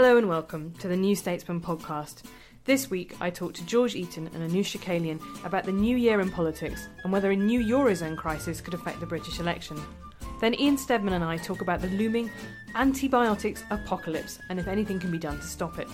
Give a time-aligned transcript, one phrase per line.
[0.00, 2.22] Hello and welcome to the New Statesman podcast.
[2.64, 6.30] This week I talked to George Eaton and Anoosh Chakelian about the new year in
[6.30, 9.76] politics and whether a new Eurozone crisis could affect the British election.
[10.40, 12.30] Then Ian Steadman and I talk about the looming
[12.76, 15.88] antibiotics apocalypse and if anything can be done to stop it.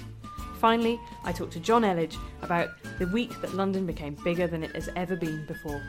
[0.58, 4.74] Finally, I talked to Jonn Elledge about the week that London became bigger than it
[4.74, 5.80] has ever been before.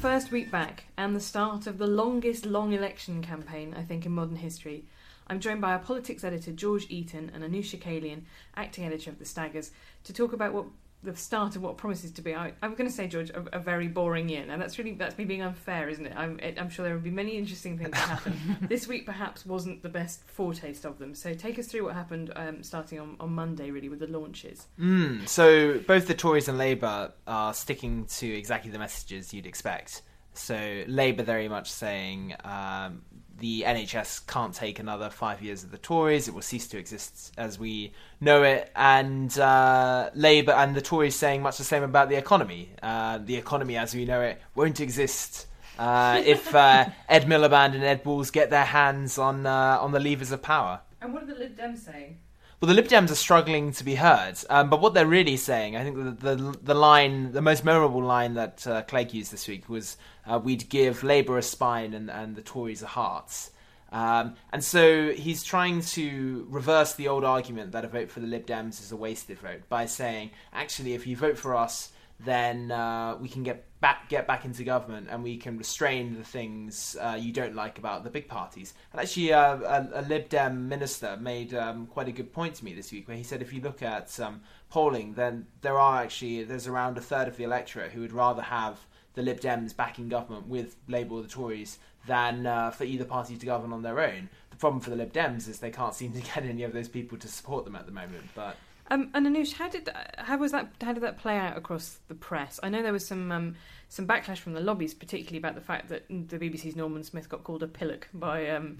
[0.00, 4.12] First week back and the start of the longest long election campaign, I think, in
[4.12, 4.86] modern history.
[5.26, 8.22] I'm joined by our politics editor George Eaton and Anoosh Chakelian,
[8.56, 9.72] acting editor of The Staggers,
[10.04, 10.64] to talk about what
[11.02, 13.58] the start of what promises to be, I, am going to say, George, a, a,
[13.58, 14.44] very boring year.
[14.44, 16.12] Now that's really that's me being unfair, isn't it?
[16.14, 18.58] I'm, I'm sure there will be many interesting things that happen.
[18.68, 21.14] this week perhaps wasn't the best foretaste of them.
[21.14, 24.66] So take us through what happened, um, starting on, on Monday, really, with the launches.
[24.78, 30.02] Mm, so both the Tories and Labour are sticking to exactly the messages you'd expect.
[30.34, 33.02] So Labour very much saying um,
[33.40, 36.28] the NHS can't take another five years of the Tories.
[36.28, 38.70] It will cease to exist as we know it.
[38.76, 42.70] And uh, Labour and the Tories saying much the same about the economy.
[42.82, 45.46] Uh, the economy as we know it won't exist
[45.78, 50.00] uh, if uh, Ed Miliband and Ed Balls get their hands on uh, on the
[50.00, 50.80] levers of power.
[51.00, 52.18] And what are the Lib Dems saying?
[52.60, 55.76] Well, the Lib Dems are struggling to be heard, um, but what they're really saying,
[55.76, 59.48] I think the, the, the line, the most memorable line that uh, Clegg used this
[59.48, 63.48] week was, uh, "We'd give Labour a spine and, and the Tories a heart."
[63.90, 68.26] Um, and so he's trying to reverse the old argument that a vote for the
[68.26, 72.70] Lib Dems is a wasted vote by saying, actually, if you vote for us, then
[72.70, 76.96] uh, we can get back get back into government and we can restrain the things
[77.00, 78.74] uh, you don't like about the big parties.
[78.92, 82.64] And actually, uh, a, a, Lib Dem minister made um, quite a good point to
[82.64, 86.02] me this week, where he said if you look at um, polling, then there are
[86.02, 88.78] actually there's around a third of the electorate who would rather have
[89.14, 93.04] the Lib Dems back in government with Labour or the Tories than uh, for either
[93.04, 94.28] party to govern on their own.
[94.50, 96.88] The problem for the Lib Dems is they can't seem to get any of those
[96.88, 98.56] people to support them at the moment, but.
[98.90, 100.72] Um, and Anoosh, how did how was that?
[100.80, 102.58] How did that play out across the press?
[102.62, 103.54] I know there was some um,
[103.88, 107.44] some backlash from the lobbies, particularly about the fact that the BBC's Norman Smith got
[107.44, 108.78] called a pillock by um,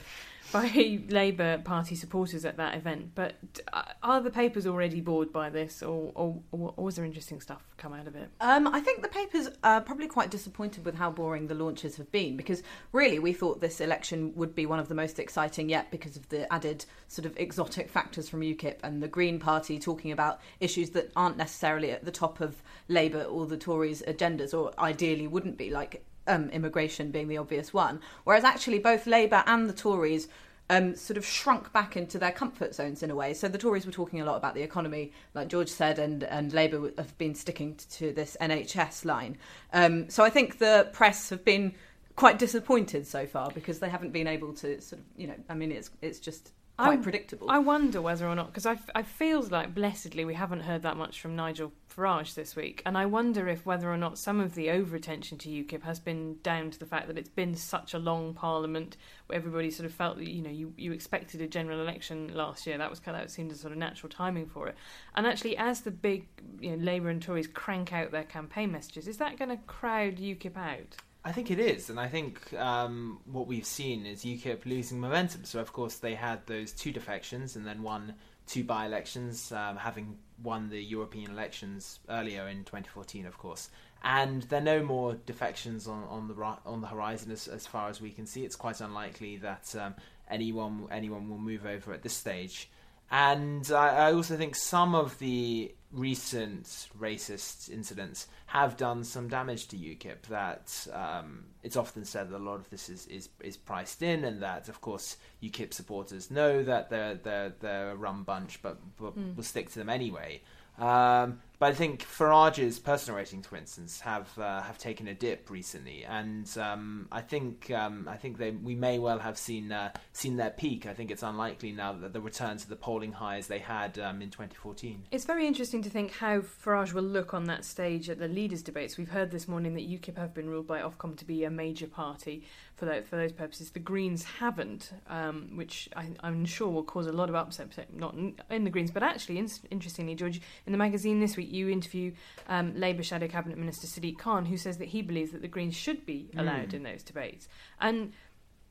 [0.53, 3.15] by Labour Party supporters at that event.
[3.15, 3.34] But
[3.72, 7.62] uh, are the papers already bored by this, or, or, or was there interesting stuff
[7.77, 8.28] come out of it?
[8.41, 12.10] Um, I think the papers are probably quite disappointed with how boring the launches have
[12.12, 12.62] been because
[12.93, 16.28] really we thought this election would be one of the most exciting yet because of
[16.28, 20.91] the added sort of exotic factors from UKIP and the Green Party talking about issues
[20.91, 25.56] that aren't necessarily at the top of Labour or the Tories' agendas, or ideally wouldn't
[25.56, 28.01] be, like um, immigration being the obvious one.
[28.25, 30.29] Whereas actually both Labour and the Tories
[30.71, 33.35] um, sort of shrunk back into their comfort zones in a way.
[33.35, 36.53] So the Tories were talking a lot about the economy, like George said, and, and
[36.53, 39.37] Labour have been sticking to this NHS line.
[39.73, 41.75] Um, so I think the press have been
[42.15, 45.54] quite disappointed so far because they haven't been able to sort of, you know, I
[45.54, 47.50] mean, it's it's just quite I, predictable.
[47.50, 50.97] I wonder whether or not because I, I feels like blessedly we haven't heard that
[50.97, 54.54] much from Nigel Farage this week, and I wonder if whether or not some of
[54.54, 57.94] the over attention to UKIP has been down to the fact that it's been such
[57.94, 58.97] a long Parliament
[59.27, 62.66] where everybody sort of felt that you know you, you expected a general election last
[62.66, 62.78] year.
[62.78, 64.77] That was kind of it seemed a sort of natural timing for it,
[65.15, 66.27] and actually as the big
[66.60, 70.16] you know Labour and Tories crank out their campaign messages, is that going to crowd
[70.16, 70.97] UKIP out?
[71.22, 75.45] I think it is, and I think um, what we've seen is UKIP losing momentum.
[75.45, 78.15] So, of course, they had those two defections and then won
[78.47, 83.69] two by-elections, um, having won the European elections earlier in 2014, of course.
[84.03, 86.34] And there are no more defections on, on the
[86.65, 88.45] on the horizon as, as far as we can see.
[88.45, 89.95] It's quite unlikely that um,
[90.31, 92.71] anyone anyone will move over at this stage.
[93.10, 99.66] And I, I also think some of the recent racist incidents have done some damage
[99.68, 100.22] to UKIP.
[100.28, 104.24] That um, it's often said that a lot of this is, is, is priced in,
[104.24, 108.78] and that of course UKIP supporters know that they're they're, they're a rum bunch, but,
[108.97, 109.34] but mm.
[109.34, 110.41] will stick to them anyway.
[110.78, 115.51] Um, but I think Farage's personal ratings, for instance, have uh, have taken a dip
[115.51, 119.92] recently, and um, I think um, I think they we may well have seen uh,
[120.15, 120.86] seen their peak.
[120.86, 124.22] I think it's unlikely now that the return to the polling highs they had um,
[124.22, 125.04] in 2014.
[125.10, 128.63] It's very interesting to think how Farage will look on that stage at the leaders'
[128.63, 128.97] debates.
[128.97, 131.86] We've heard this morning that UKIP have been ruled by Ofcom to be a major
[131.86, 132.42] party
[132.74, 133.71] for that, for those purposes.
[133.71, 138.15] The Greens haven't, um, which I, am sure will cause a lot of upset, not
[138.15, 142.13] in the Greens, but actually, in, interestingly, George, in the magazine this week you interview
[142.49, 145.77] um, Labour Shadow Cabinet Minister Sadiq Khan, who says that he believes that the Greens
[145.77, 146.75] should be allowed mm.
[146.75, 147.49] in those debates.
[147.81, 148.13] And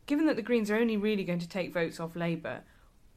[0.05, 2.61] given that the Greens are only really going to take votes off Labour,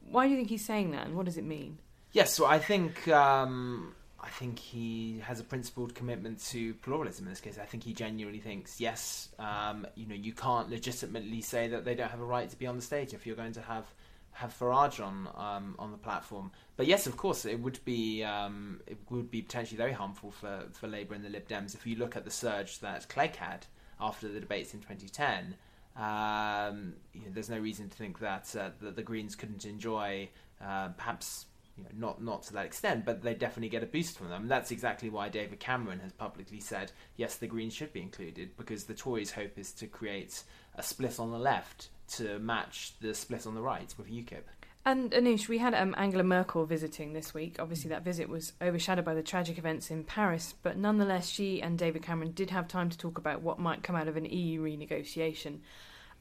[0.09, 1.79] why do you think he's saying that, and what does it mean?
[2.11, 7.31] Yes, well, I think um, I think he has a principled commitment to pluralism in
[7.31, 7.57] this case.
[7.59, 11.95] I think he genuinely thinks, yes, um, you know, you can't legitimately say that they
[11.95, 13.85] don't have a right to be on the stage if you're going to have
[14.33, 16.51] have Farage on um, on the platform.
[16.75, 20.65] But yes, of course, it would be um, it would be potentially very harmful for,
[20.71, 23.65] for Labour and the Lib Dems if you look at the surge that Clegg had
[23.99, 25.55] after the debates in 2010.
[25.95, 30.27] Um, you know, there's no reason to think that, uh, that the Greens couldn't enjoy
[30.59, 31.45] uh, perhaps
[31.77, 34.43] you know, not not to that extent, but they definitely get a boost from them.
[34.43, 38.55] And that's exactly why David Cameron has publicly said, yes, the Greens should be included,
[38.57, 40.43] because the Tories' hope is to create
[40.75, 44.43] a split on the left to match the split on the right with UKIP.
[44.85, 47.55] And Anoosh, we had um, Angela Merkel visiting this week.
[47.57, 51.79] Obviously, that visit was overshadowed by the tragic events in Paris, but nonetheless, she and
[51.79, 54.61] David Cameron did have time to talk about what might come out of an EU
[54.61, 55.59] renegotiation.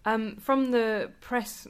[0.05, 1.67] Um, from the press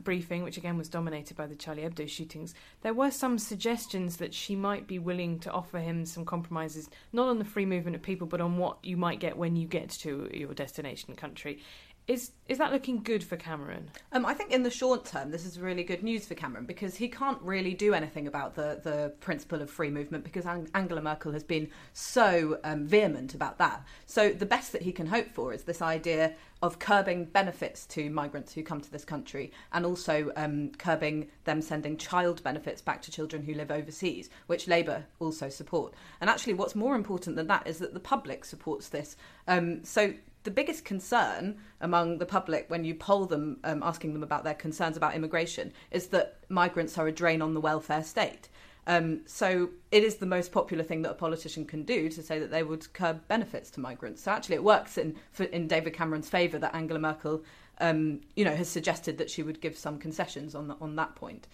[0.00, 4.34] briefing, which again was dominated by the Charlie Hebdo shootings, there were some suggestions that
[4.34, 8.02] she might be willing to offer him some compromises, not on the free movement of
[8.02, 11.60] people, but on what you might get when you get to your destination country.
[12.08, 13.90] Is is that looking good for Cameron?
[14.12, 16.94] Um, I think in the short term, this is really good news for Cameron because
[16.94, 21.02] he can't really do anything about the, the principle of free movement because Ang- Angela
[21.02, 23.84] Merkel has been so um, vehement about that.
[24.06, 28.08] So the best that he can hope for is this idea of curbing benefits to
[28.10, 33.02] migrants who come to this country and also um, curbing them sending child benefits back
[33.02, 35.92] to children who live overseas, which Labour also support.
[36.20, 39.16] And actually, what's more important than that is that the public supports this.
[39.48, 40.14] Um, so
[40.46, 44.54] the biggest concern among the public when you poll them, um, asking them about their
[44.54, 48.48] concerns about immigration, is that migrants are a drain on the welfare state.
[48.86, 52.38] Um, so it is the most popular thing that a politician can do to say
[52.38, 54.22] that they would curb benefits to migrants.
[54.22, 57.42] So actually, it works in for, in David Cameron's favour that Angela Merkel,
[57.80, 61.16] um, you know, has suggested that she would give some concessions on the, on that
[61.16, 61.48] point.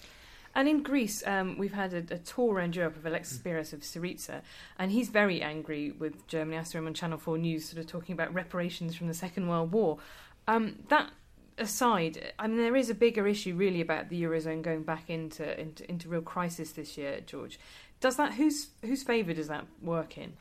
[0.55, 3.43] And in Greece, um, we've had a, a, tour around Europe of Alexis mm.
[3.43, 4.43] Tsipras of Syriza,
[4.79, 6.59] and he's very angry with Germany.
[6.59, 9.49] I saw him on Channel 4 News sort of talking about reparations from the Second
[9.49, 9.99] World War.
[10.47, 11.11] Um, that
[11.59, 15.59] aside, I mean, there is a bigger issue really about the Eurozone going back into,
[15.59, 17.59] into, into real crisis this year, George.
[18.01, 20.35] Does that, whose, whose favour does that work in?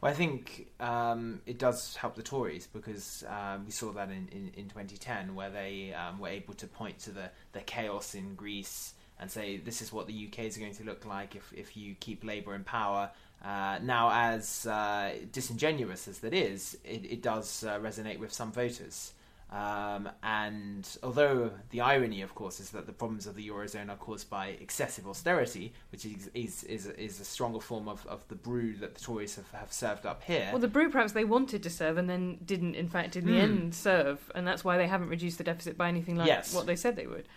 [0.00, 4.28] Well, I think um, it does help the Tories because um, we saw that in,
[4.30, 8.34] in, in 2010 where they um, were able to point to the, the chaos in
[8.34, 11.76] Greece and say this is what the UK is going to look like if, if
[11.76, 13.10] you keep Labour in power.
[13.44, 18.50] Uh, now, as uh, disingenuous as that is, it, it does uh, resonate with some
[18.50, 19.12] voters.
[19.50, 23.96] Um, and although the irony, of course, is that the problems of the eurozone are
[23.96, 28.34] caused by excessive austerity, which is is, is, is a stronger form of, of the
[28.34, 30.48] brew that the Tories have, have served up here.
[30.50, 33.32] Well, the brew perhaps they wanted to serve and then didn't, in fact, in the
[33.32, 33.42] mm.
[33.42, 36.52] end serve, and that's why they haven't reduced the deficit by anything like yes.
[36.52, 37.28] what they said they would.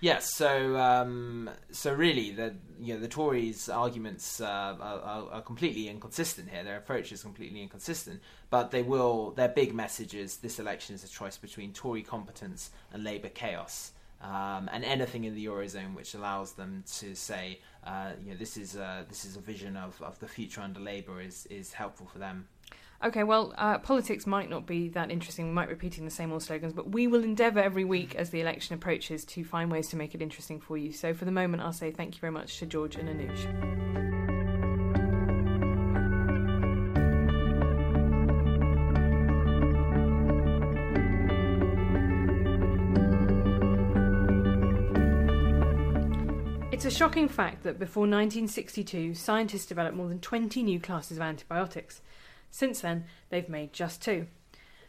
[0.00, 5.88] Yes, so um, so really, the you know the Tories' arguments uh, are, are, completely
[5.88, 6.62] inconsistent here.
[6.62, 8.20] Their approach is completely inconsistent,
[8.50, 9.30] but they will.
[9.30, 13.92] Their big message is this election is a choice between Tory competence and Labour chaos.
[14.20, 18.56] Um, and anything in the eurozone which allows them to say, uh, you know, this
[18.56, 22.06] is a, this is a vision of, of the future under Labour is is helpful
[22.06, 22.48] for them.
[23.04, 25.48] Okay, well, uh, politics might not be that interesting.
[25.48, 28.30] We might be repeating the same old slogans, but we will endeavour every week as
[28.30, 30.90] the election approaches to find ways to make it interesting for you.
[30.90, 33.92] So for the moment, I'll say thank you very much to George and Anoosh.
[46.72, 51.22] It's a shocking fact that before 1962, scientists developed more than 20 new classes of
[51.22, 52.00] antibiotics.
[52.54, 54.28] Since then, they've made just two.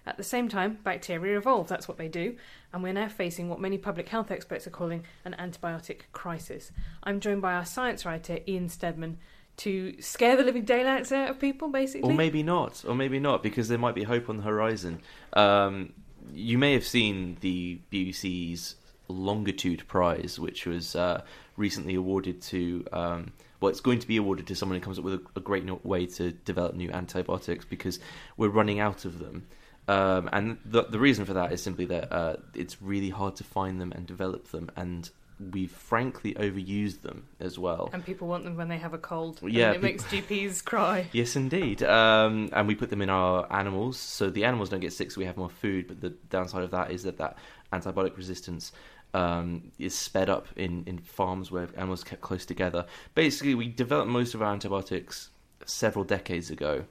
[0.06, 2.36] At the same time, bacteria evolve, that's what they do,
[2.72, 6.72] and we're now facing what many public health experts are calling an antibiotic crisis.
[7.02, 9.18] I'm joined by our science writer, Ian Steadman,
[9.58, 12.08] to scare the living daylights out of people, basically.
[12.08, 15.02] Or maybe not, or maybe not, because there might be hope on the horizon.
[15.34, 15.94] Um,
[16.32, 18.76] you may have seen the BBC's
[19.08, 21.24] Longitude Prize, which was uh,
[21.58, 22.86] recently awarded to.
[22.94, 25.40] Um, well, it's going to be awarded to someone who comes up with a, a
[25.40, 28.00] great way to develop new antibiotics because
[28.38, 29.48] we're running out of them.
[29.88, 33.44] Um, and the the reason for that is simply that uh, it's really hard to
[33.44, 35.10] find them and develop them, and
[35.52, 37.90] we've frankly overused them as well.
[37.94, 39.40] And people want them when they have a cold.
[39.44, 41.08] Yeah, and it makes GPs cry.
[41.12, 41.84] Yes, indeed.
[41.84, 45.20] Um, and we put them in our animals, so the animals don't get sick, so
[45.20, 45.88] we have more food.
[45.88, 47.38] But the downside of that is that that
[47.72, 48.72] antibiotic resistance
[49.16, 52.86] um, is sped up in, in farms where animals kept close together.
[53.14, 55.30] Basically, we developed most of our antibiotics
[55.66, 56.84] several decades ago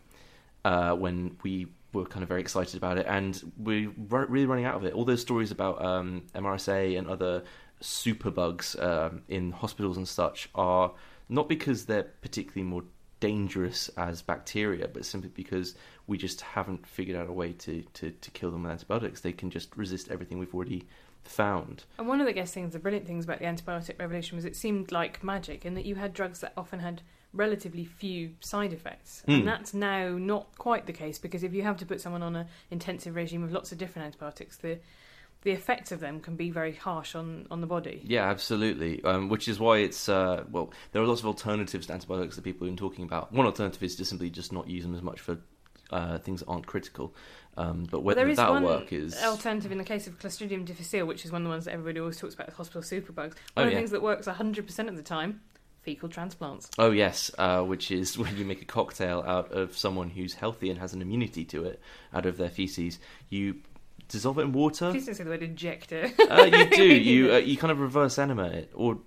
[0.65, 4.75] uh, when we were kind of very excited about it, and we're really running out
[4.75, 4.95] of it.
[4.95, 7.43] All those stories about um, MRSA and other
[7.83, 10.93] superbugs um, in hospitals and such are
[11.29, 12.85] not because they're particularly more
[13.21, 15.75] dangerous as bacteria, but simply because
[16.07, 19.21] we just haven't figured out a way to, to, to kill them with antibiotics.
[19.21, 20.87] They can just resist everything we've already
[21.25, 21.85] found.
[21.99, 24.57] And one of the guest things, the brilliant things about the antibiotic revolution was it
[24.57, 27.03] seemed like magic in that you had drugs that often had
[27.33, 29.23] relatively few side effects.
[29.27, 29.33] Hmm.
[29.33, 32.37] And that's now not quite the case because if you have to put someone on
[32.37, 34.79] an intensive regime of lots of different antibiotics, the
[35.43, 38.01] the effects of them can be very harsh on, on the body.
[38.03, 39.05] Yeah, absolutely.
[39.05, 42.43] Um, which is why it's uh, well, there are lots of alternatives to antibiotics that
[42.43, 43.31] people have been talking about.
[43.31, 45.39] One alternative is to simply just not use them as much for
[45.91, 47.15] uh, things aren't critical.
[47.57, 51.25] Um, but whether is that'll work is alternative in the case of Clostridium difficile, which
[51.25, 53.17] is one of the ones that everybody always talks about, the hospital superbugs.
[53.17, 53.79] One Oh, of the yeah.
[53.79, 55.41] things that works 100% of the time,
[55.83, 56.69] fecal transplants.
[56.79, 60.69] Oh yes, uh, which is when you make a cocktail out of someone who's healthy
[60.69, 61.81] and has an immunity to it,
[62.13, 62.99] out of their feces.
[63.29, 63.57] You
[64.09, 64.91] dissolve it in water.
[64.91, 66.11] Please don't say the word injector.
[66.29, 66.85] Uh, you do.
[66.85, 68.99] You uh, you kind of reverse enema it, or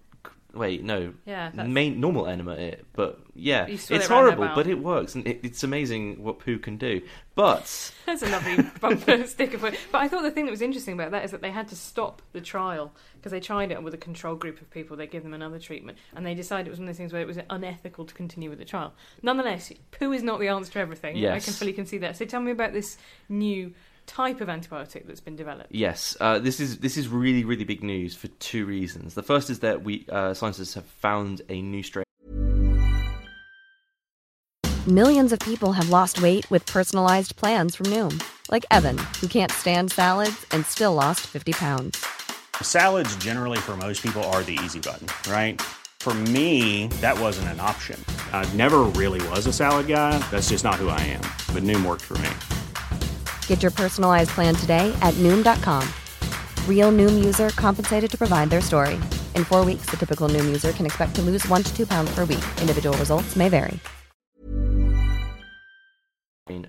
[0.58, 2.86] wait, no, Yeah, main normal enema it.
[2.94, 6.78] But yeah, it's it horrible, but it works, and it, it's amazing what poo can
[6.78, 7.02] do.
[7.36, 9.58] But That's a lovely bumper sticker.
[9.58, 11.76] But I thought the thing that was interesting about that is that they had to
[11.76, 14.98] stop the trial because they tried it with a control group of people.
[14.98, 17.22] They give them another treatment, and they decided it was one of those things where
[17.22, 18.94] it was unethical to continue with the trial.
[19.22, 21.18] Nonetheless, poo is not the answer to everything.
[21.26, 22.18] I can fully concede that.
[22.18, 22.98] So tell me about this
[23.30, 23.74] new
[24.08, 25.70] type of antibiotic that's been developed.
[25.72, 29.14] Yes, uh, this is this is really really big news for two reasons.
[29.14, 32.04] The first is that we uh, scientists have found a new strain
[34.88, 39.52] Millions of people have lost weight with personalized plans from Noom, like Evan, who can't
[39.52, 42.06] stand salads and still lost 50 pounds.
[42.62, 45.62] Salads, generally, for most people, are the easy button, right?
[46.00, 48.00] For me, that wasn't an option.
[48.32, 50.20] I never really was a salad guy.
[50.32, 51.24] That's just not who I am.
[51.54, 52.30] But Noom worked for me.
[53.48, 55.86] Get your personalized plan today at Noom.com.
[56.66, 58.96] Real Noom user compensated to provide their story.
[59.36, 62.10] In four weeks, the typical Noom user can expect to lose one to two pounds
[62.16, 62.46] per week.
[62.62, 63.82] Individual results may vary.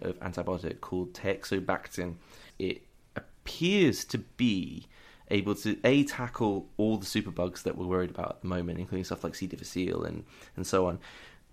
[0.02, 2.16] of antibiotic called Teixobactin.
[2.58, 2.82] It
[3.14, 4.86] appears to be
[5.30, 9.04] able to a tackle all the superbugs that we're worried about at the moment, including
[9.04, 9.46] stuff like C.
[9.46, 10.24] difficile and
[10.56, 10.98] and so on.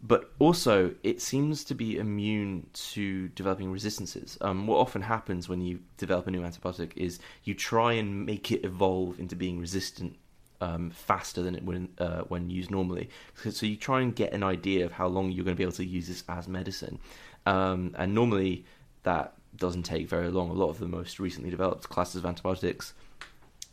[0.07, 4.37] But also, it seems to be immune to developing resistances.
[4.39, 8.51] Um, what often happens when you develop a new antibiotic is you try and make
[8.51, 10.15] it evolve into being resistant
[10.61, 13.09] um, faster than it would uh, when used normally.
[13.41, 15.63] So, so you try and get an idea of how long you're going to be
[15.63, 16.99] able to use this as medicine.
[17.47, 18.65] Um, and normally
[19.03, 20.51] that doesn't take very long.
[20.51, 22.93] A lot of the most recently developed classes of antibiotics,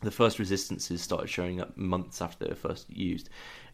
[0.01, 3.29] the first resistances started showing up months after they were first used.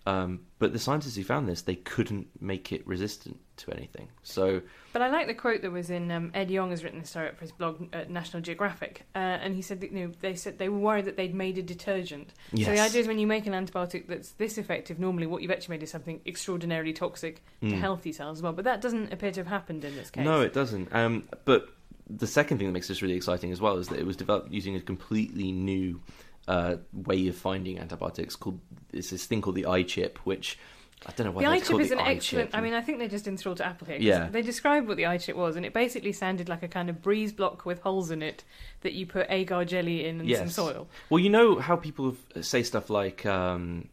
[0.05, 4.07] Um, but the scientists who found this, they couldn't make it resistant to anything.
[4.23, 4.61] So
[4.93, 7.27] But I like the quote that was in um, Ed Yong has written this story
[7.27, 10.35] up for his blog at National Geographic, uh, and he said that you know they
[10.35, 12.33] said they were worried that they'd made a detergent.
[12.55, 15.51] So the idea is when you make an antibiotic that's this effective, normally what you've
[15.51, 17.79] actually made is something extraordinarily toxic to Mm.
[17.79, 18.53] healthy cells as well.
[18.53, 20.23] But that doesn't appear to have happened in this case.
[20.23, 20.93] No, it doesn't.
[20.95, 21.67] Um, but
[22.09, 24.51] the second thing that makes this really exciting as well is that it was developed
[24.51, 26.01] using a completely new
[26.49, 28.59] uh, way of finding antibiotics called
[28.91, 30.57] it's this thing called the iChip, which
[31.05, 32.55] I don't know why The iChip called is an excellent.
[32.55, 33.97] I mean, I think they're just enthralled to Apple here.
[33.99, 34.29] Yeah.
[34.29, 37.31] They described what the iChip was, and it basically sounded like a kind of breeze
[37.31, 38.43] block with holes in it
[38.81, 40.87] that you put agar jelly in and some soil.
[41.11, 43.87] Well, you know how people say stuff like um,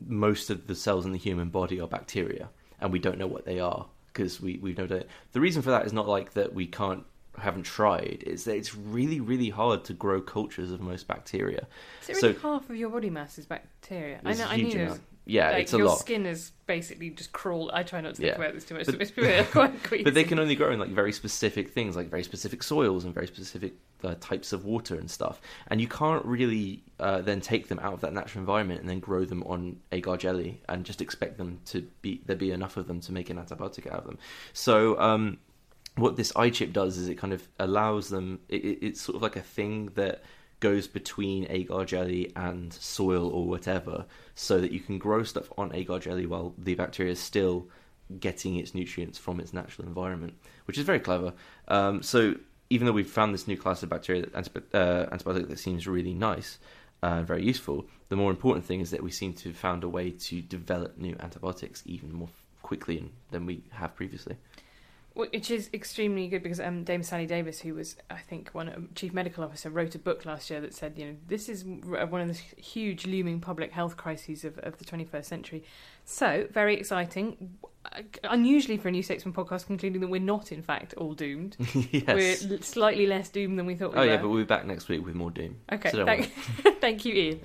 [0.00, 2.48] most of the cells in the human body are bacteria,
[2.80, 5.04] and we don't know what they are because we we've done.
[5.32, 7.04] The reason for that is not like that we can't
[7.40, 8.22] haven't tried.
[8.26, 11.66] It's that it's really really hard to grow cultures of most bacteria.
[12.08, 14.20] Is it really half of your body mass is bacteria?
[14.24, 14.46] I know.
[14.48, 15.02] I knew huge there was amount.
[15.30, 15.98] Yeah, like, it's a your lot.
[15.98, 17.70] skin is basically just crawl.
[17.74, 18.36] I try not to think Yeah.
[18.36, 18.86] about this too much.
[18.86, 19.74] But- It's quite.
[20.04, 23.12] But they can only grow in like very specific things, like very specific soils and
[23.12, 25.42] very specific uh, types of water and stuff.
[25.66, 29.00] And you can't really uh, then take them out of that natural environment and then
[29.00, 32.86] grow them on agar jelly and just expect them to be there be enough of
[32.86, 34.16] them to make an antibiotic out of them.
[34.54, 35.36] So um,
[35.98, 38.40] what this iChip does is it kind of allows them.
[38.48, 40.22] It, it, it's sort of like a thing that
[40.60, 45.74] goes between agar jelly and soil or whatever, so that you can grow stuff on
[45.74, 47.68] agar jelly while the bacteria is still
[48.20, 50.34] getting its nutrients from its natural environment,
[50.66, 51.32] which is very clever.
[51.68, 52.34] Um, so
[52.70, 56.14] even though we've found this new class of bacteria, antibi- uh, antibiotic that seems really
[56.14, 56.58] nice
[57.02, 59.84] uh, and very useful, the more important thing is that we seem to have found
[59.84, 62.28] a way to develop new antibiotics even more
[62.62, 64.36] quickly than we have previously.
[65.18, 68.90] Which is extremely good because um, Dame Sally Davies, who was, I think, one um,
[68.94, 72.20] chief medical officer, wrote a book last year that said, you know, this is one
[72.20, 75.64] of the huge looming public health crises of, of the 21st century.
[76.04, 77.58] So, very exciting.
[77.84, 81.56] Uh, Unusually for a New Statesman podcast, concluding that we're not, in fact, all doomed.
[81.90, 82.44] yes.
[82.44, 84.06] We're slightly less doomed than we thought we oh were.
[84.06, 85.56] yeah, but we'll be back next week with more doom.
[85.72, 86.32] Okay, So thank,
[86.80, 87.40] thank you, Ian.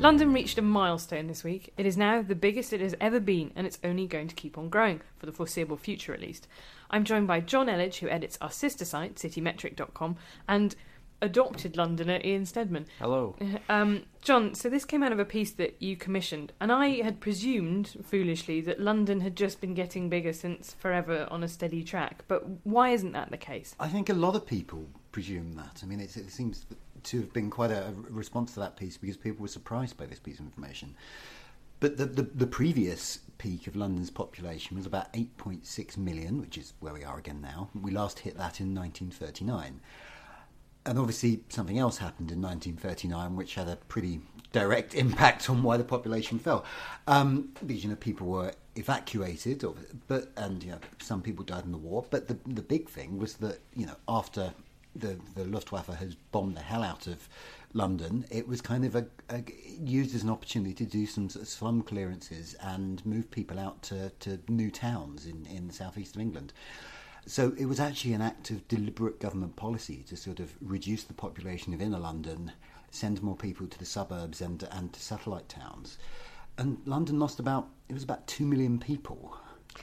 [0.00, 1.74] London reached a milestone this week.
[1.76, 4.56] It is now the biggest it has ever been, and it's only going to keep
[4.56, 6.48] on growing, for the foreseeable future at least.
[6.90, 10.16] I'm joined by Jonn Elledge, who edits our sister site, citymetric.com,
[10.48, 10.74] and
[11.20, 12.86] adopted Londoner Ian Steadman.
[12.98, 13.36] Hello.
[13.68, 17.20] Um, Jonn, so this came out of a piece that you commissioned, and I had
[17.20, 22.24] presumed, foolishly, that London had just been getting bigger since forever on a steady track.
[22.26, 23.74] But why isn't that the case?
[23.78, 25.80] I think a lot of people presume that.
[25.82, 26.64] I mean, it, it seems
[27.04, 30.18] to have been quite a, response to that piece because people were surprised by this
[30.18, 30.94] piece of information.
[31.80, 36.74] But the, the, the previous peak of London's population was about 8.6 million, which is
[36.80, 37.70] where we are again now.
[37.80, 39.80] We last hit that in 1939.
[40.86, 44.20] And obviously, something else happened in 1939, which had a pretty
[44.52, 46.64] direct impact on why the population fell.
[47.06, 49.74] Um, because you know people were evacuated, or,
[50.06, 52.04] but and you know some people died in the war.
[52.10, 54.52] But the the big thing was that you know after
[54.94, 57.28] the the Luftwaffe has bombed the hell out of
[57.72, 59.44] London, it was kind of a, a
[59.78, 63.80] used as an opportunity to do some sort of slum clearances and move people out
[63.82, 66.52] to, to new towns in in the southeast of England.
[67.26, 71.14] So it was actually an act of deliberate government policy to sort of reduce the
[71.14, 72.50] population of inner London,
[72.90, 75.98] send more people to the suburbs and and to satellite towns.
[76.58, 79.36] And London lost about it was about two million people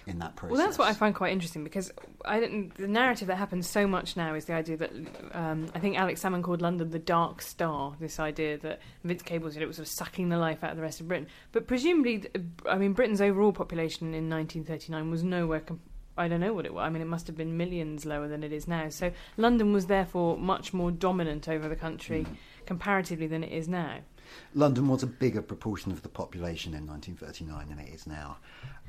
[0.06, 0.58] in that process.
[0.58, 1.92] Well, that's what I find quite interesting because
[2.26, 4.92] I don't, the narrative that happens so much now is the idea that
[5.34, 7.96] um, I think Alex Salmond called London the Dark Star.
[8.00, 10.78] This idea that Vince Cable said it was sort of sucking the life out of
[10.78, 11.28] the rest of Britain.
[11.52, 12.26] But presumably,
[12.68, 15.62] I mean, Britain's overall population in 1939 was nowhere.
[15.62, 15.82] Com-
[16.18, 16.82] I don't know what it was.
[16.82, 18.90] I mean, it must have been millions lower than it is now.
[18.90, 22.26] So London was therefore much more dominant over the country
[22.66, 24.00] comparatively than it is now.
[24.54, 28.38] London was a bigger proportion of the population in 1939 than it is now.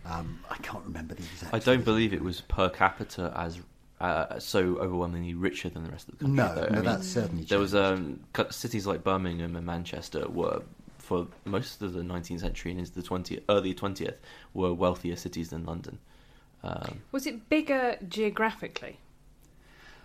[0.05, 1.55] Um, I can't remember the exact.
[1.55, 3.59] I don't believe it was per capita as
[4.01, 6.37] uh, so overwhelmingly richer than the rest of the country.
[6.37, 6.63] No, though.
[6.63, 8.21] I no, mean, that's certainly There was um,
[8.51, 10.63] cities like Birmingham and Manchester were
[10.99, 14.17] for most of the 19th century and into the 20th, early 20th
[14.53, 15.99] were wealthier cities than London.
[16.63, 18.99] Um, Was it bigger geographically?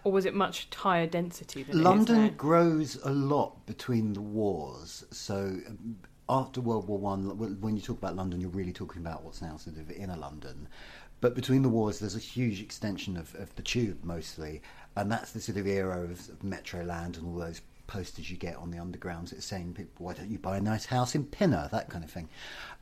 [0.03, 5.05] Or was it much higher density than London grows a lot between the wars.
[5.11, 5.35] So
[5.67, 5.97] um,
[6.29, 9.57] after World War One, when you talk about London, you're really talking about what's now
[9.57, 10.67] sort of inner London.
[11.21, 14.61] But between the wars, there's a huge extension of, of the tube mostly,
[14.97, 18.37] and that's the sort of era of, of Metro Land and all those posters you
[18.37, 21.69] get on the undergrounds that's saying, "Why don't you buy a nice house in Pinner?"
[21.71, 22.27] That kind of thing.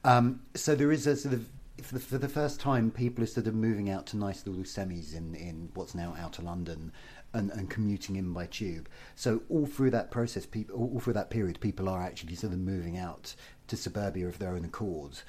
[0.04, 1.46] Um, so there is a sort of
[1.82, 4.64] for the, for the first time, people are sort of moving out to nice little
[4.64, 6.92] semis in, in what's now outer London
[7.34, 8.90] and, and commuting in by tube.
[9.16, 12.60] So all through that process, people, all through that period, people are actually sort of
[12.60, 13.36] moving out
[13.68, 15.20] to suburbia of their own accord.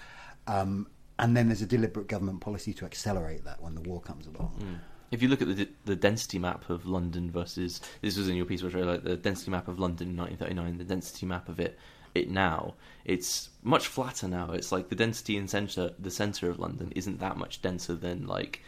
[0.46, 0.88] Um,
[1.18, 4.80] and then there's a deliberate government policy to accelerate that when the war comes along.
[5.12, 8.46] If you look at the the density map of London versus this was in your
[8.46, 11.60] piece, which I like the density map of London in 1939, the density map of
[11.60, 11.78] it
[12.14, 14.52] it now, it's much flatter now.
[14.52, 18.26] It's like the density in center the center of London isn't that much denser than
[18.26, 18.62] like.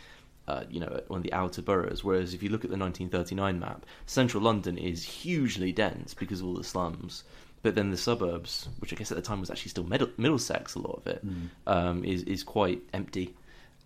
[0.46, 2.04] Uh, you know, one of the outer boroughs.
[2.04, 6.46] Whereas if you look at the 1939 map, central London is hugely dense because of
[6.46, 7.24] all the slums.
[7.62, 10.74] But then the suburbs, which I guess at the time was actually still Middle- Middlesex,
[10.74, 11.24] a lot of it,
[11.66, 13.34] um, is is quite empty.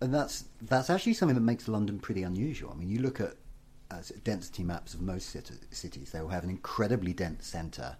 [0.00, 2.72] And that's that's actually something that makes London pretty unusual.
[2.72, 3.34] I mean, you look at
[3.92, 7.96] uh, density maps of most cit- cities; they will have an incredibly dense centre,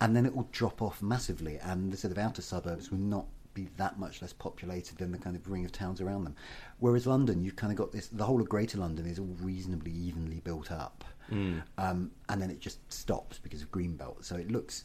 [0.00, 3.26] and then it will drop off massively, and the sort of outer suburbs will not
[3.54, 6.36] be that much less populated than the kind of ring of towns around them.
[6.78, 8.06] Whereas London, you've kind of got this.
[8.08, 11.62] The whole of Greater London is all reasonably evenly built up, Mm.
[11.76, 14.24] um, and then it just stops because of Greenbelt.
[14.24, 14.84] So it looks.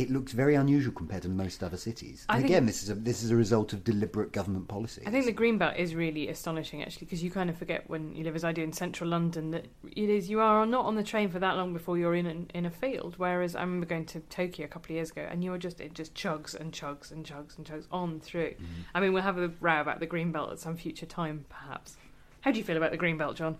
[0.00, 2.24] It looks very unusual compared to most other cities.
[2.30, 5.02] And again, this is a this is a result of deliberate government policy.
[5.06, 8.14] I think the green belt is really astonishing, actually, because you kind of forget when
[8.14, 10.94] you live, as I do, in central London, that it is you are not on
[10.94, 13.16] the train for that long before you're in an, in a field.
[13.18, 15.82] Whereas I remember going to Tokyo a couple of years ago, and you were just
[15.82, 18.52] it just chugs and chugs and chugs and chugs on through.
[18.52, 18.82] Mm-hmm.
[18.94, 21.98] I mean, we'll have a row about the green belt at some future time, perhaps.
[22.40, 23.56] How do you feel about the green belt, Jonn?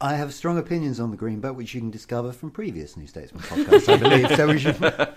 [0.00, 3.06] I have strong opinions on the green belt, which you can discover from previous New
[3.06, 4.34] Statesman podcasts, I believe.
[4.36, 4.76] So we should.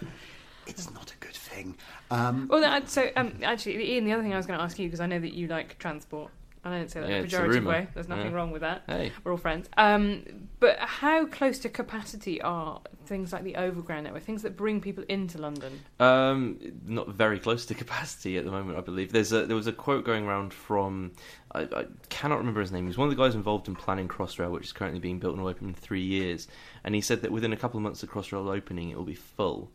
[0.67, 1.75] It's not a good thing.
[2.11, 4.77] Um, Well, that, so um, actually, Ian, the other thing I was going to ask
[4.79, 6.31] you because I know that you like transport.
[6.65, 7.87] I don't say that Yeah, in a it's a pejorative way.
[7.93, 8.37] There's nothing Yeah.
[8.37, 8.83] wrong with that.
[8.87, 9.11] Hey.
[9.25, 9.69] We're all friends.
[9.75, 14.79] Um, but how close to capacity are things like the overground network, things that bring
[14.79, 15.81] people into London?
[15.99, 19.11] Um, not very close to capacity at the moment, I believe.
[19.11, 21.11] There's a there was a quote going around from
[21.51, 22.87] I, I cannot remember his name.
[22.87, 25.43] He's one of the guys involved in planning Crossrail, which is currently being built and
[25.43, 26.47] will open in three years.
[26.85, 29.15] And he said that within a couple of months of Crossrail opening, it will be
[29.15, 29.69] full.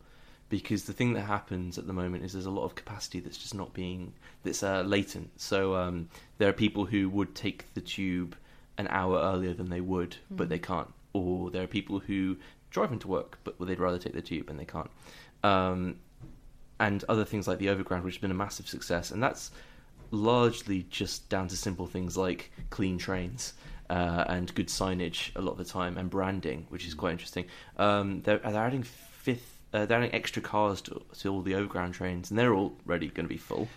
[0.49, 3.37] Because the thing that happens at the moment is there's a lot of capacity that's
[3.37, 5.29] just not being that's uh, latent.
[5.39, 6.09] So um,
[6.39, 8.35] there are people who would take the tube
[8.77, 10.49] an hour earlier than they would, but Mm.
[10.49, 10.93] they can't.
[11.13, 12.37] Or there are people who
[12.71, 14.89] drive into work, but they'd rather take the tube and they can't.
[15.43, 15.97] Um,
[16.79, 19.51] and other things like the overground, which has been a massive success, and that's
[20.11, 23.53] largely just down to simple things like clean trains
[23.89, 27.45] uh, and good signage a lot of the time, and branding, which is quite interesting.
[27.77, 31.93] Um, they're, they're adding fifth, uh, they're adding extra cars to, to all the overground
[31.93, 33.67] trains, and they're already going to be full.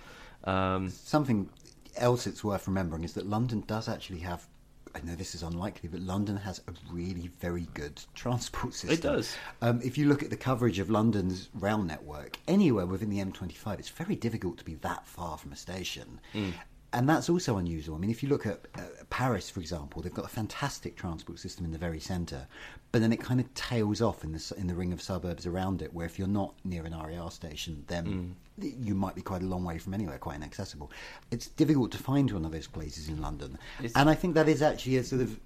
[0.45, 1.49] Um, Something
[1.97, 4.47] else it's worth remembering is that London does actually have.
[4.95, 8.91] I know this is unlikely, but London has a really very good transport system.
[8.91, 9.37] It does.
[9.63, 13.79] Um, if you look at the coverage of London's rail network, anywhere within the M25,
[13.79, 16.21] it's very difficult to be that far from a station.
[16.35, 16.53] Mm.
[16.95, 17.95] And that's also unusual.
[17.97, 21.39] I mean, if you look at uh, Paris, for example, they've got a fantastic transport
[21.39, 22.47] system in the very centre,
[22.93, 25.81] but then it kind of tails off in the in the ring of suburbs around
[25.81, 25.95] it.
[25.95, 29.47] Where if you're not near an RER station, then th- you might be quite a
[29.47, 30.91] long way from anywhere, quite inaccessible.
[31.31, 34.49] It's difficult to find one of those places in London, It's- and I think that
[34.49, 35.41] is actually a sort of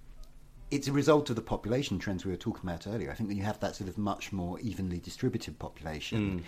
[0.73, 3.09] it's a result of the population trends we were talking about earlier.
[3.09, 6.43] I think when you have that sort of much more evenly distributed population,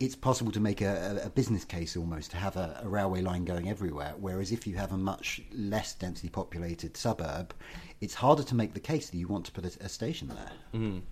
[0.00, 3.44] it's possible to make a, a, business case almost to have a, a railway line
[3.44, 4.14] going everywhere.
[4.18, 7.54] Whereas if you have a much less densely populated suburb,
[8.00, 10.80] it's harder to make the case that you want to put a, a station there.
[10.80, 11.02] Mm.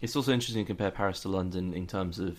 [0.00, 2.38] It's also interesting to compare Paris to London in terms of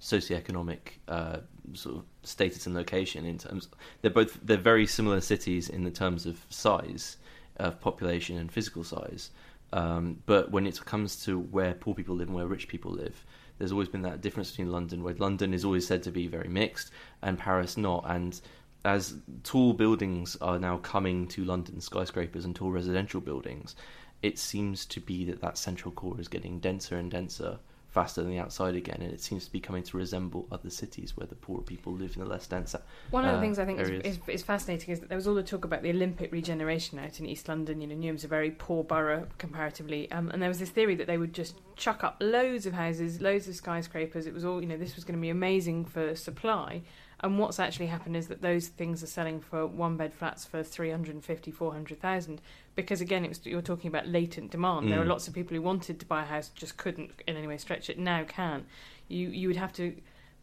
[0.00, 0.78] socioeconomic
[1.08, 1.38] uh,
[1.74, 3.26] sort of status and location.
[3.26, 3.68] In terms,
[4.00, 7.16] they're both they're very similar cities in the terms of size,
[7.56, 9.30] of population and physical size.
[9.72, 13.24] Um, but when it comes to where poor people live and where rich people live,
[13.62, 16.48] there's always been that difference between London, where London is always said to be very
[16.48, 16.90] mixed,
[17.22, 18.02] and Paris not.
[18.08, 18.40] And
[18.84, 23.76] as tall buildings are now coming to London, skyscrapers and tall residential buildings,
[24.20, 27.60] it seems to be that that central core is getting denser and denser
[27.92, 31.14] faster than the outside again, and it seems to be coming to resemble other cities
[31.14, 32.74] where the poorer people live in the less dense.
[33.10, 35.26] One of the uh, things I think is, is, is fascinating is that there was
[35.26, 37.82] all the talk about the Olympic regeneration out in East London.
[37.82, 41.06] You know, Newham's a very poor borough comparatively, um, and there was this theory that
[41.06, 44.26] they would just chuck up loads of houses, loads of skyscrapers.
[44.26, 46.82] It was all, you know, this was going to be amazing for supply.
[47.22, 50.62] And what's actually happened is that those things are selling for one bed flats for
[50.64, 52.40] 350, 400,000.
[52.74, 54.90] Because again, it was, you're talking about latent demand.
[54.90, 55.08] There are Mm.
[55.08, 57.88] lots of people who wanted to buy a house, just couldn't in any way stretch
[57.88, 58.66] it, now can.
[59.08, 59.94] You, you would have to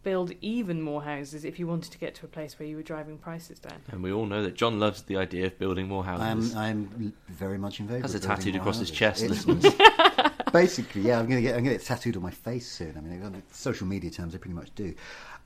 [0.04, 2.82] build even more houses if you wanted to get to a place where you were
[2.84, 3.82] driving prices down.
[3.92, 6.56] And we all know that Jonn loves the idea of building more houses.
[6.56, 8.04] I'm, I'm very much in favour.
[8.04, 9.66] Has it tattooed more across his chest, listeners.
[10.54, 12.96] Basically, yeah, I'm gonna get I'm gonna get tattooed on my face soon.
[12.98, 14.96] I mean, on social media terms, I pretty much do.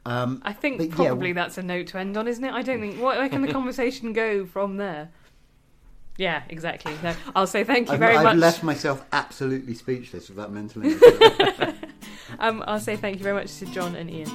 [0.06, 2.52] Um, I think but yeah, probably that's a note to end on, isn't it?
[2.52, 3.00] I don't think.
[3.02, 5.12] What, where can the conversation go from there?
[6.18, 6.94] Yeah, exactly.
[7.02, 8.38] No, I'll say thank you I've, very I've much.
[8.38, 11.76] left myself absolutely speechless with that mental image.
[12.40, 14.32] Um, I'll say thank you very much to Jonn and Ian.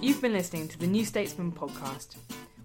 [0.00, 2.16] You've been listening to the New Statesman podcast.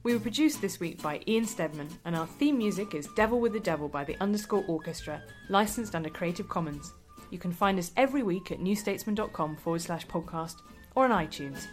[0.03, 3.53] We were produced this week by Ian Steadman, and our theme music is Devil with
[3.53, 6.93] the Devil by the Underscore Orkestra, licensed under Creative Commons.
[7.31, 10.57] You can find us every week at newstatesman.com forward slash podcast
[10.95, 11.65] or on iTunes.